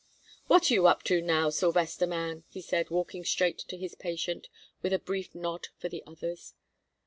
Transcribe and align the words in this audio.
"What 0.47 0.71
are 0.71 0.73
you 0.73 0.87
up 0.87 1.03
to, 1.03 1.21
now, 1.21 1.51
Sylvester 1.51 2.07
man?" 2.07 2.43
he 2.49 2.59
said, 2.59 2.89
walking 2.89 3.23
straight 3.23 3.59
to 3.59 3.77
his 3.77 3.93
patient 3.93 4.47
with 4.81 4.93
a 4.93 4.97
brief 4.97 5.35
nod 5.35 5.67
for 5.77 5.89
the 5.89 6.01
others. 6.07 6.55